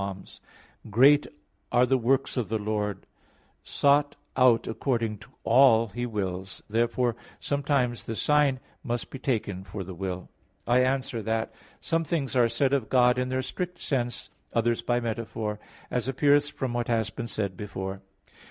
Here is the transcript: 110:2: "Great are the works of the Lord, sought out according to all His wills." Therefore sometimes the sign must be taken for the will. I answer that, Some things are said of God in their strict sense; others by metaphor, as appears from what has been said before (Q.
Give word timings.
110:2: 0.01 0.39
"Great 0.89 1.27
are 1.71 1.85
the 1.85 1.95
works 1.95 2.35
of 2.35 2.49
the 2.49 2.57
Lord, 2.57 3.05
sought 3.63 4.15
out 4.35 4.65
according 4.67 5.19
to 5.19 5.29
all 5.43 5.89
His 5.89 6.07
wills." 6.07 6.63
Therefore 6.67 7.15
sometimes 7.39 8.03
the 8.05 8.15
sign 8.15 8.59
must 8.83 9.11
be 9.11 9.19
taken 9.19 9.63
for 9.63 9.83
the 9.83 9.93
will. 9.93 10.27
I 10.65 10.79
answer 10.83 11.21
that, 11.21 11.53
Some 11.81 12.03
things 12.03 12.35
are 12.35 12.49
said 12.49 12.73
of 12.73 12.89
God 12.89 13.19
in 13.19 13.29
their 13.29 13.43
strict 13.43 13.77
sense; 13.77 14.31
others 14.53 14.81
by 14.81 14.99
metaphor, 14.99 15.59
as 15.91 16.07
appears 16.07 16.49
from 16.49 16.73
what 16.73 16.87
has 16.87 17.11
been 17.11 17.27
said 17.27 17.55
before 17.55 17.97
(Q. 17.97 18.03